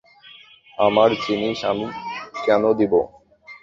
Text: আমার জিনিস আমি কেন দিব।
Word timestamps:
আমার 0.77 1.09
জিনিস 1.23 1.59
আমি 1.65 1.87
কেন 2.45 2.63
দিব। 2.73 2.93